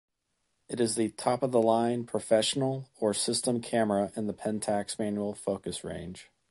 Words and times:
It 0.67 0.79
is 0.79 0.95
the 0.95 1.09
top-of-the-line 1.09 2.05
"professional" 2.05 2.89
or 2.99 3.13
"system" 3.13 3.61
camera 3.61 4.11
in 4.15 4.25
the 4.25 4.33
Pentax 4.33 4.97
manual 4.97 5.35
focus 5.35 5.83
range. 5.83 6.31